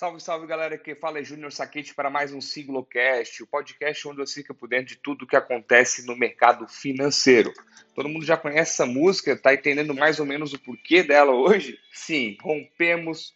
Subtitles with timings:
[0.00, 4.16] Salve, salve galera, que fala é Júnior Saquete para mais um Siglocast, o podcast onde
[4.16, 7.52] você fica por dentro de tudo o que acontece no mercado financeiro.
[7.94, 11.78] Todo mundo já conhece essa música, tá entendendo mais ou menos o porquê dela hoje?
[11.92, 13.34] Sim, rompemos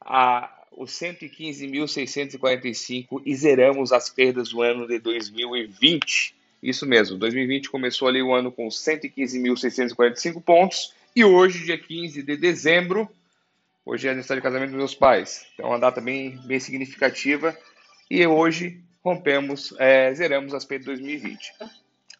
[0.00, 6.34] a, os 115.645 e zeramos as perdas do ano de 2020.
[6.60, 12.36] Isso mesmo, 2020 começou ali o ano com 115.645 pontos e hoje, dia 15 de
[12.36, 13.08] dezembro,
[13.84, 15.44] Hoje é aniversário de casamento dos meus pais.
[15.54, 17.56] Então, é uma data bem, bem significativa.
[18.08, 21.52] E hoje rompemos, é, zeramos as P de 2020.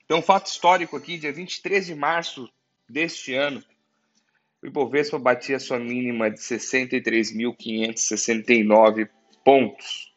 [0.04, 2.50] Então, fato histórico aqui, dia 23 de março
[2.88, 3.62] deste ano,
[4.60, 9.08] o Ibovespa batia sua mínima de 63.569
[9.44, 10.12] pontos.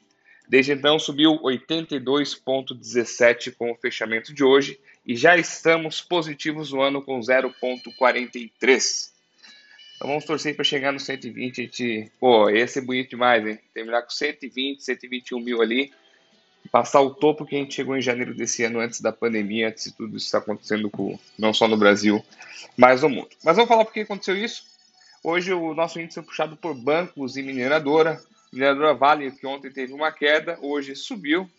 [0.48, 7.02] Desde então, subiu 82,17 com o fechamento de hoje e já estamos positivos no ano
[7.02, 9.15] com 0,43.
[9.96, 11.62] Então vamos torcer para chegar no 120.
[11.62, 13.60] A gente, pô, ia ser bonito demais, hein?
[13.74, 15.92] Terminar com 120, 121 mil ali.
[16.72, 19.86] Passar o topo que a gente chegou em janeiro desse ano, antes da pandemia, antes
[19.86, 22.26] de tudo isso está acontecendo com, não só no Brasil,
[22.76, 23.30] mas no mundo.
[23.44, 24.66] Mas vamos falar por que aconteceu isso.
[25.24, 28.20] Hoje o nosso índice é puxado por bancos e mineradora.
[28.52, 31.50] Mineradora Vale, que ontem teve uma queda, hoje subiu.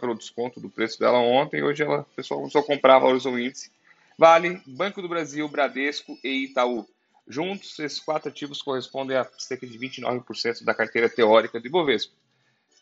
[0.00, 3.38] Pelo desconto do preço dela ontem, hoje ela, o pessoal começou a comprar, valorizou o
[3.38, 3.70] índice.
[4.18, 6.86] Vale, Banco do Brasil, Bradesco e Itaú.
[7.26, 12.14] Juntos, esses quatro ativos correspondem a cerca de 29% da carteira teórica do Ibovespa.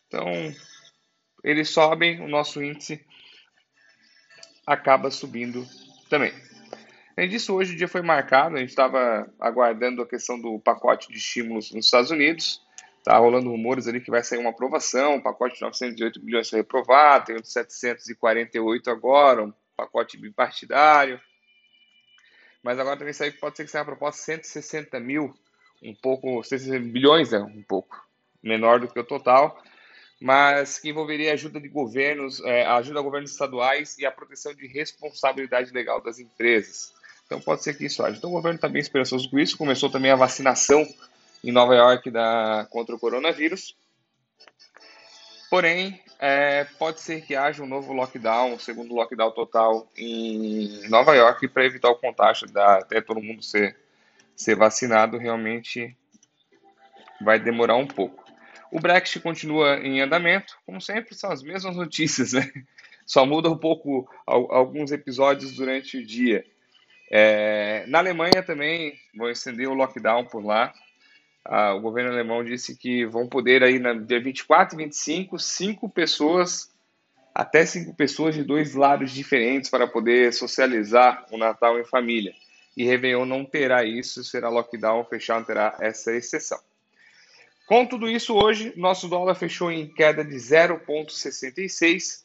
[0.07, 0.25] Então,
[1.43, 3.05] eles sobem, o nosso índice
[4.65, 5.65] acaba subindo
[6.09, 6.33] também.
[7.15, 11.09] Além disso, hoje o dia foi marcado, a gente estava aguardando a questão do pacote
[11.09, 12.61] de estímulos nos Estados Unidos.
[12.97, 16.59] Está rolando rumores ali que vai sair uma aprovação, o pacote de 908 bilhões foi
[16.59, 21.19] reprovado, tem o de 748 agora, um pacote bipartidário.
[22.63, 25.33] Mas agora também saiu que pode ser que seja uma proposta de 160 mil,
[25.81, 27.39] um pouco, 160 bilhões, né?
[27.39, 28.05] Um pouco
[28.41, 29.61] menor do que o total,
[30.19, 34.67] mas que envolveria ajuda de governos, é, ajuda a governos estaduais e a proteção de
[34.67, 36.93] responsabilidade legal das empresas.
[37.25, 38.17] Então pode ser que isso haja.
[38.17, 39.57] Então o governo está bem esperançoso com isso.
[39.57, 40.85] Começou também a vacinação
[41.43, 43.75] em Nova York da, contra o coronavírus.
[45.51, 51.13] Porém, é, pode ser que haja um novo lockdown, um segundo lockdown total em Nova
[51.13, 53.75] York para evitar o contágio, da, até todo mundo ser,
[54.33, 55.93] ser vacinado, realmente
[57.19, 58.23] vai demorar um pouco.
[58.71, 62.49] O Brexit continua em andamento, como sempre, são as mesmas notícias, né?
[63.05, 66.45] Só muda um pouco alguns episódios durante o dia.
[67.11, 70.73] É, na Alemanha também vão estender o lockdown por lá
[71.43, 75.89] ah, o governo alemão disse que vão poder aí na dia 24 e 25, cinco
[75.89, 76.71] pessoas,
[77.33, 82.33] até cinco pessoas de dois lados diferentes para poder socializar o Natal em família.
[82.75, 86.59] E Réveillon não terá isso, será lockdown, fechado terá essa exceção.
[87.65, 92.23] Com tudo isso, hoje, nosso dólar fechou em queda de 0,66,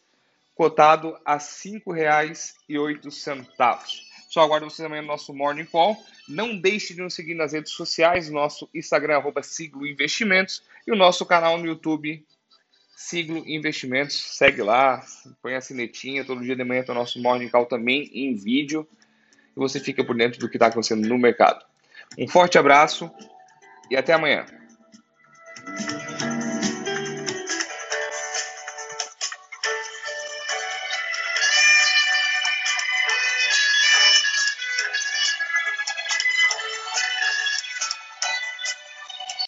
[0.54, 4.06] cotado a R$ 5,08.
[4.36, 5.96] Só aguardo vocês amanhã no nosso Morning Call.
[6.28, 10.94] Não deixe de nos seguir nas redes sociais, nosso Instagram, arroba Siglo Investimentos, e o
[10.94, 12.22] nosso canal no YouTube,
[12.94, 14.14] Siglo Investimentos.
[14.36, 15.02] Segue lá,
[15.40, 18.86] põe a sinetinha, todo dia de manhã tem o nosso Morning Call também em vídeo,
[19.56, 21.64] e você fica por dentro do que está acontecendo no mercado.
[22.18, 23.10] Um forte abraço
[23.90, 24.44] e até amanhã.